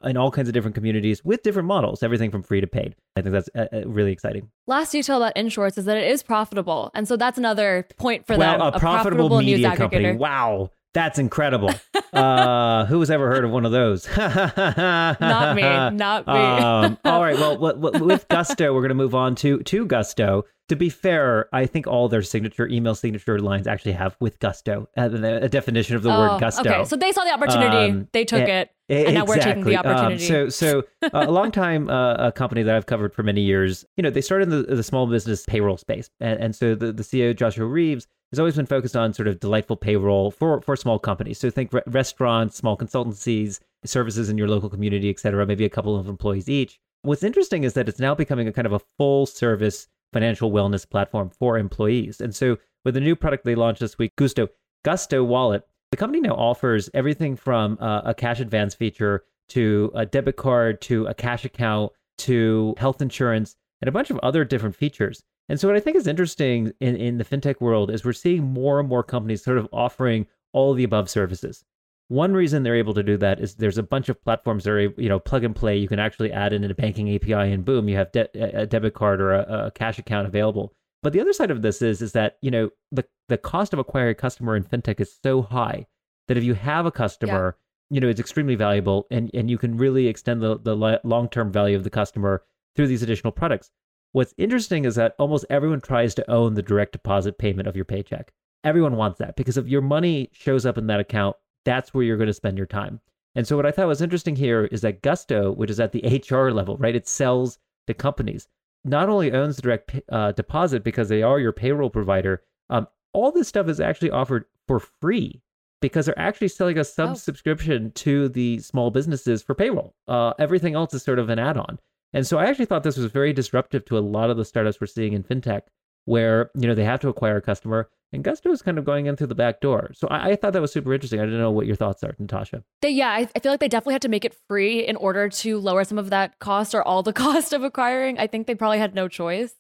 [0.04, 2.96] in all kinds of different communities with different models everything from free to paid.
[3.16, 4.52] I think that's uh, uh really exciting.
[4.68, 6.92] Last detail about InShorts is that it is profitable.
[6.94, 10.16] And so that's another point for well, them a, a profitable, profitable media company.
[10.16, 11.72] wow that's incredible.
[12.12, 14.08] Uh, who has ever heard of one of those?
[14.18, 15.62] not me.
[15.62, 16.34] Not me.
[16.34, 17.38] um, all right.
[17.38, 20.46] Well, with Gusto, we're going to move on to to Gusto.
[20.70, 24.90] To be fair, I think all their signature email signature lines actually have with Gusto
[24.98, 26.68] uh, a definition of the oh, word Gusto.
[26.68, 29.78] Okay, so they saw the opportunity, um, they took it, and now we're taking the
[29.78, 30.26] um, opportunity.
[30.36, 30.84] Um, so, so
[31.14, 33.86] uh, a long time uh, a company that I've covered for many years.
[33.96, 36.92] You know, they started in the, the small business payroll space, and, and so the,
[36.92, 40.76] the CEO Joshua Reeves has always been focused on sort of delightful payroll for, for
[40.76, 41.38] small companies.
[41.40, 45.70] So think re- restaurants, small consultancies, services in your local community, et cetera, maybe a
[45.70, 46.80] couple of employees each.
[47.04, 50.90] What's interesting is that it's now becoming a kind of a full service financial wellness
[50.90, 52.20] platform for employees.
[52.20, 54.50] And so with the new product they launched this week, Gusto,
[54.84, 60.06] Gusto Wallet, the company now offers everything from uh, a cash advance feature to a
[60.06, 64.76] debit card to a cash account to health insurance and a bunch of other different
[64.76, 65.24] features.
[65.50, 68.44] And so what I think is interesting in, in the fintech world is we're seeing
[68.44, 71.64] more and more companies sort of offering all of the above services.
[72.10, 74.80] One reason they're able to do that is there's a bunch of platforms that are
[74.80, 75.78] you know plug and play.
[75.78, 78.94] You can actually add in a banking API, and boom, you have de- a debit
[78.94, 80.74] card or a, a cash account available.
[81.04, 83.80] But the other side of this is is that you know the the cost of
[83.80, 85.86] acquiring a customer in fintech is so high
[86.30, 87.58] that if you have a customer,
[87.90, 87.96] yeah.
[87.96, 91.52] you know it's extremely valuable, and and you can really extend the the long term
[91.52, 92.44] value of the customer
[92.76, 93.70] through these additional products.
[94.12, 97.86] What's interesting is that almost everyone tries to own the direct deposit payment of your
[97.86, 98.32] paycheck.
[98.64, 102.18] Everyone wants that because if your money shows up in that account, that's where you're
[102.18, 103.00] going to spend your time.
[103.36, 106.24] And so, what I thought was interesting here is that Gusto, which is at the
[106.32, 108.48] HR level, right, it sells to companies,
[108.84, 113.32] not only owns the direct uh, deposit because they are your payroll provider, um, all
[113.32, 115.42] this stuff is actually offered for free
[115.82, 117.92] because they're actually selling a sub subscription oh.
[117.96, 119.94] to the small businesses for payroll.
[120.08, 121.78] Uh, everything else is sort of an add on.
[122.14, 124.80] And so I actually thought this was very disruptive to a lot of the startups
[124.80, 125.64] we're seeing in fintech,
[126.06, 129.08] where you know they have to acquire a customer, and Gusto is kind of going
[129.08, 129.92] in through the back door.
[129.94, 131.20] So I, I thought that was super interesting.
[131.20, 132.64] I didn't know what your thoughts are, Natasha.
[132.82, 135.28] They, yeah, I, I feel like they definitely had to make it free in order
[135.28, 138.18] to lower some of that cost or all the cost of acquiring.
[138.18, 139.54] I think they probably had no choice.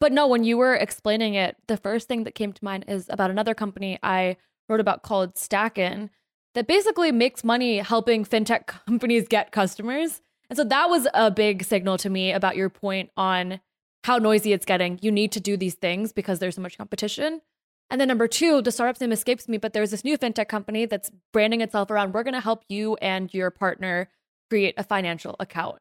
[0.00, 3.06] But no, when you were explaining it, the first thing that came to mind is
[3.10, 6.08] about another company I wrote about called Stackin
[6.54, 10.22] that basically makes money helping fintech companies get customers.
[10.50, 13.60] And so that was a big signal to me about your point on
[14.02, 14.98] how noisy it's getting.
[15.00, 17.40] You need to do these things because there's so much competition.
[17.88, 20.86] And then number two, the startup's name escapes me, but there's this new fintech company
[20.86, 24.08] that's branding itself around we're going to help you and your partner
[24.48, 25.78] create a financial account.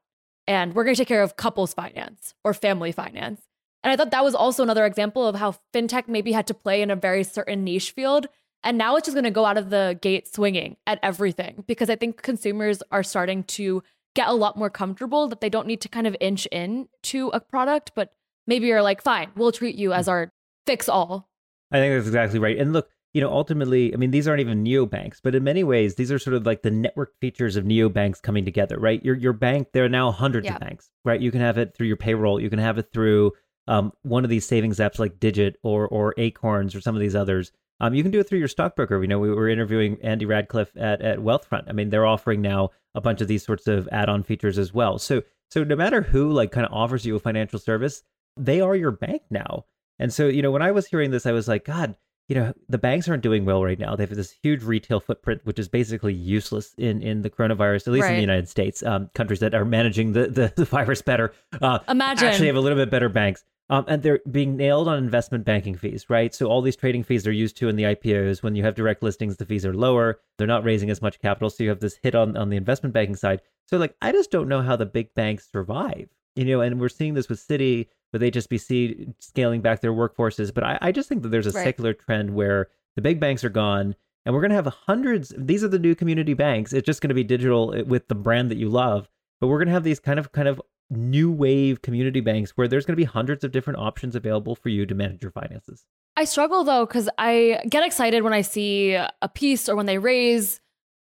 [0.48, 3.42] And we're going to take care of couples finance or family finance.
[3.84, 6.82] And I thought that was also another example of how fintech maybe had to play
[6.82, 8.28] in a very certain niche field.
[8.64, 11.90] And now it's just going to go out of the gate swinging at everything because
[11.90, 13.84] I think consumers are starting to
[14.20, 17.30] get a lot more comfortable that they don't need to kind of inch in to
[17.30, 18.12] a product, but
[18.48, 20.30] maybe you're like, fine, we'll treat you as our
[20.68, 21.30] fix all.
[21.72, 22.58] I think that's exactly right.
[22.58, 25.96] And look, you know, ultimately, I mean, these aren't even neobanks, but in many ways,
[25.96, 29.04] these are sort of like the network features of neobanks coming together, right?
[29.06, 30.56] Your your bank, there are now hundreds yeah.
[30.56, 31.22] of banks, right?
[31.22, 33.32] You can have it through your payroll, you can have it through
[33.68, 37.16] um, one of these savings apps like Digit or or Acorns or some of these
[37.16, 37.54] others.
[37.80, 39.02] Um, you can do it through your stockbroker.
[39.02, 41.70] You know, we were interviewing Andy Rachleff at at Wealthfront.
[41.70, 45.00] I mean, they're offering now a bunch of these sorts of add-on features as well.
[45.00, 48.04] So so no matter who like kind of offers you a financial service,
[48.38, 49.66] they are your bank now.
[49.98, 51.96] And so you know, when I was hearing this, I was like, God
[52.30, 53.96] you know the banks aren't doing well right now.
[53.96, 57.94] They have this huge retail footprint, which is basically useless in, in the coronavirus, at
[57.94, 58.12] least right.
[58.12, 58.84] in the United States.
[58.84, 62.62] Um, countries that are managing the, the, the virus better, uh, imagine actually have a
[62.62, 63.44] little bit better banks.
[63.72, 66.34] Um, and they're being nailed on investment banking fees, right?
[66.34, 68.42] So all these trading fees are used to in the IPOs.
[68.42, 70.20] When you have direct listings, the fees are lower.
[70.38, 72.94] They're not raising as much capital, so you have this hit on on the investment
[72.94, 73.42] banking side.
[73.68, 76.62] So like, I just don't know how the big banks survive, you know.
[76.62, 80.54] And we're seeing this with Citi with HSBC scaling back their workforces.
[80.54, 81.64] But I, I just think that there's a right.
[81.64, 85.34] secular trend where the big banks are gone and we're going to have hundreds.
[85.38, 86.74] These are the new community banks.
[86.74, 89.10] It's just going to be digital eh, with the brand that you love.
[89.40, 92.68] But we're going to have these kind of kind of new wave community banks where
[92.68, 95.86] there's going to be hundreds of different options available for you to manage your finances.
[96.18, 99.98] I struggle though because I get excited when I see a piece or when they
[99.98, 100.60] raise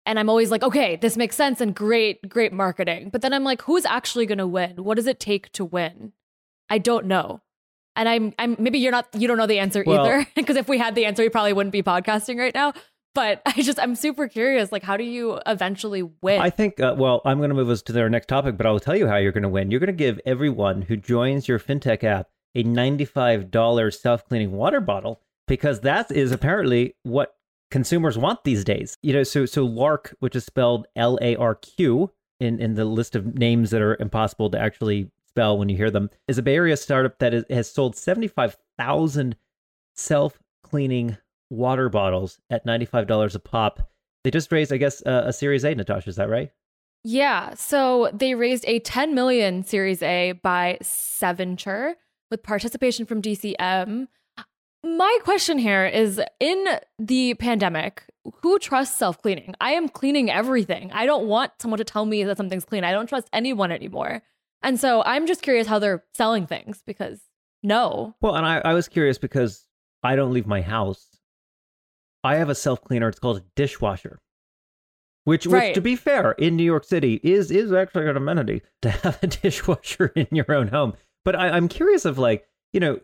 [0.06, 3.08] and I'm always like, okay, this makes sense and great, great marketing.
[3.10, 4.84] But then I'm like, who's actually going to win?
[4.84, 6.12] What does it take to win?
[6.68, 7.40] I don't know.
[7.96, 10.68] And I'm I'm maybe you're not you don't know the answer well, either because if
[10.68, 12.72] we had the answer we probably wouldn't be podcasting right now.
[13.14, 16.40] But I just I'm super curious like how do you eventually win?
[16.40, 18.80] I think uh, well I'm going to move us to our next topic but I'll
[18.80, 19.70] tell you how you're going to win.
[19.70, 25.20] You're going to give everyone who joins your fintech app a $95 self-cleaning water bottle
[25.48, 27.34] because that is apparently what
[27.70, 28.96] consumers want these days.
[29.02, 32.84] You know so so Larq which is spelled L A R Q in in the
[32.84, 36.42] list of names that are impossible to actually spell when you hear them, is a
[36.42, 39.34] Bay Area startup that is, has sold 75,000
[39.96, 41.16] self cleaning
[41.50, 43.90] water bottles at $95 a pop.
[44.22, 46.08] They just raised, I guess, uh, a Series A, Natasha.
[46.08, 46.50] Is that right?
[47.02, 47.54] Yeah.
[47.54, 51.96] So they raised a 10 million Series A by Seventure
[52.30, 54.08] with participation from DCM.
[54.82, 56.66] My question here is in
[56.98, 58.04] the pandemic,
[58.42, 59.54] who trusts self cleaning?
[59.60, 60.90] I am cleaning everything.
[60.92, 62.84] I don't want someone to tell me that something's clean.
[62.84, 64.22] I don't trust anyone anymore.
[64.62, 67.20] And so I'm just curious how they're selling things because
[67.62, 68.14] no.
[68.20, 69.66] Well, and I, I was curious because
[70.02, 71.13] I don't leave my house.
[72.24, 73.08] I have a self cleaner.
[73.08, 74.20] It's called a dishwasher,
[75.24, 75.68] which, right.
[75.68, 79.18] which, to be fair, in New York City is is actually an amenity to have
[79.22, 80.94] a dishwasher in your own home.
[81.24, 83.00] But I, I'm curious of like, you know,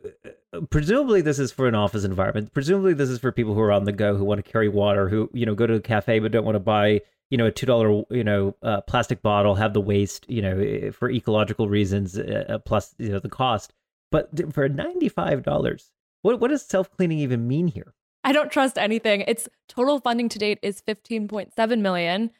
[0.71, 2.53] presumably this is for an office environment.
[2.53, 5.09] Presumably this is for people who are on the go who want to carry water,
[5.09, 7.53] who you know go to a cafe but don't want to buy you know a
[7.53, 11.69] two dollar you know uh, plastic bottle have the waste you know eh, for ecological
[11.69, 13.73] reasons uh, uh plus you know the cost
[14.11, 17.95] but for ninety five dollars what what does self cleaning even mean here?
[18.23, 19.23] I don't trust anything.
[19.23, 22.31] Its total funding to date is fifteen point seven million.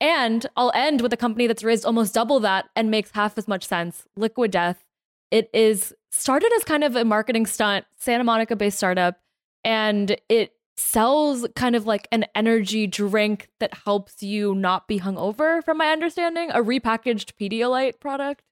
[0.00, 3.48] And I'll end with a company that's raised almost double that and makes half as
[3.48, 4.04] much sense.
[4.16, 4.84] Liquid Death.
[5.30, 9.18] It is started as kind of a marketing stunt, Santa Monica based startup,
[9.64, 15.62] and it sells kind of like an energy drink that helps you not be hungover,
[15.64, 18.44] from my understanding, a repackaged Pedialyte product.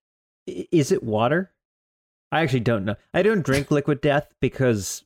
[0.46, 1.52] Is it water?
[2.32, 2.96] I actually don't know.
[3.14, 5.04] I don't drink Liquid Death because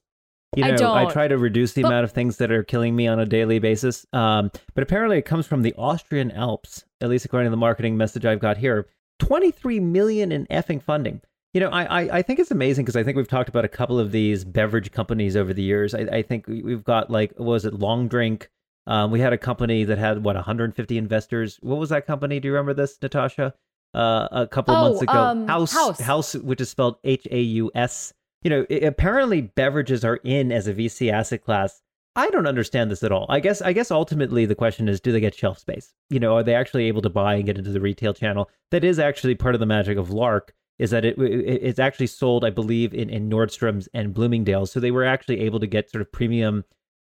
[0.56, 2.96] you know I, I try to reduce the but, amount of things that are killing
[2.96, 4.06] me on a daily basis.
[4.12, 7.96] Um, but apparently, it comes from the Austrian Alps, at least according to the marketing
[7.96, 8.86] message I've got here.
[9.18, 11.20] Twenty-three million in effing funding.
[11.52, 13.68] You know, I, I, I think it's amazing because I think we've talked about a
[13.68, 15.94] couple of these beverage companies over the years.
[15.94, 18.48] I, I think we've got like, was it Long Drink?
[18.86, 21.58] Um, we had a company that had what 150 investors.
[21.60, 22.38] What was that company?
[22.38, 23.54] Do you remember this, Natasha?
[23.92, 27.26] Uh, a couple of oh, months ago, um, House, Haus, Haus, which is spelled H
[27.30, 28.12] A U S.
[28.42, 31.83] You know, apparently beverages are in as a VC asset class.
[32.16, 33.26] I don't understand this at all.
[33.29, 35.94] I guess I guess ultimately the question is do they get shelf space?
[36.08, 38.50] You know, are they actually able to buy and get into the retail channel?
[38.71, 40.50] That is actually part of the magic of Larq
[40.81, 44.73] is that it, it, it's actually sold, I believe, in, in Nordstrom's and Bloomingdale's.
[44.73, 46.64] So they were actually able to get sort of premium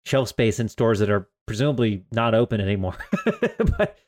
[0.05, 2.97] shelf space in stores that are presumably not open anymore.
[3.79, 3.99] but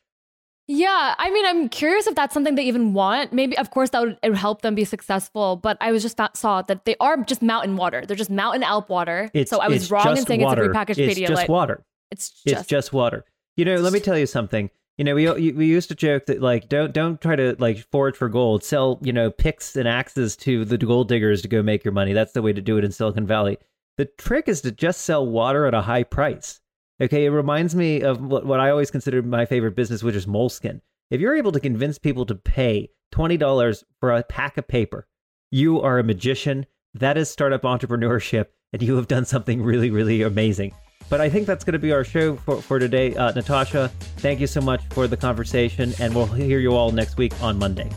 [0.69, 3.33] yeah, I mean, I'm curious if that's something they even want.
[3.33, 5.57] Maybe, of course, that would, would help them be successful.
[5.57, 8.05] But I was just saw that they are just mountain water.
[8.05, 9.31] They're just mountain Alp water.
[9.33, 10.65] It's, so I was wrong in saying water.
[10.65, 11.29] it's a repackaged it's Pedialyte.
[11.29, 11.85] just water.
[12.11, 13.25] It's just, it's just water.
[13.57, 14.71] You know, let me tell you something.
[14.99, 18.17] You know, we we used to joke that like don't don't try to like forage
[18.17, 18.65] for gold.
[18.65, 22.13] Sell you know picks and axes to the gold diggers to go make your money.
[22.13, 23.59] That's the way to do it in Silicon Valley.
[23.99, 26.61] The trick is to just sell water at a high price.
[26.99, 30.25] Okay, it reminds me of what, what I always considered my favorite business, which is
[30.25, 30.81] Moleskine.
[31.11, 35.07] If you're able to convince people to pay $20 for a pack of paper,
[35.51, 36.65] you are a magician.
[36.95, 40.73] That is startup entrepreneurship, and you have done something really, really amazing.
[41.11, 43.15] But I think that's going to be our show for, for today.
[43.15, 47.19] Uh, Natasha, thank you so much for the conversation, and we'll hear you all next
[47.19, 47.91] week on Monday.